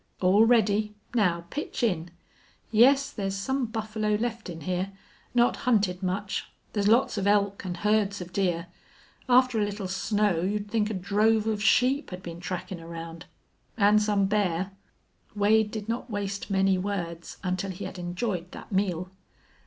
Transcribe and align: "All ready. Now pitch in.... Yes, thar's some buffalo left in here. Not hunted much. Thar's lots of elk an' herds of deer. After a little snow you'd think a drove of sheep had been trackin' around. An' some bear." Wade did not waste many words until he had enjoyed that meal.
"All 0.19 0.47
ready. 0.47 0.95
Now 1.13 1.45
pitch 1.51 1.83
in.... 1.83 2.09
Yes, 2.71 3.11
thar's 3.11 3.35
some 3.35 3.67
buffalo 3.67 4.15
left 4.15 4.49
in 4.49 4.61
here. 4.61 4.93
Not 5.35 5.57
hunted 5.57 6.01
much. 6.01 6.47
Thar's 6.73 6.87
lots 6.87 7.19
of 7.19 7.27
elk 7.27 7.63
an' 7.67 7.75
herds 7.75 8.19
of 8.19 8.33
deer. 8.33 8.65
After 9.29 9.59
a 9.61 9.63
little 9.63 9.87
snow 9.87 10.41
you'd 10.41 10.71
think 10.71 10.89
a 10.89 10.95
drove 10.95 11.45
of 11.45 11.61
sheep 11.61 12.09
had 12.09 12.23
been 12.23 12.39
trackin' 12.39 12.79
around. 12.81 13.27
An' 13.77 13.99
some 13.99 14.25
bear." 14.25 14.71
Wade 15.35 15.69
did 15.69 15.87
not 15.87 16.09
waste 16.09 16.49
many 16.49 16.79
words 16.79 17.37
until 17.43 17.69
he 17.69 17.85
had 17.85 17.99
enjoyed 17.99 18.49
that 18.53 18.71
meal. 18.71 19.11